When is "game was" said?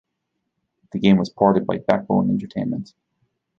0.99-1.29